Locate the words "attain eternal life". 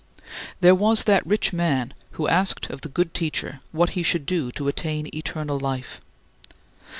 4.67-6.01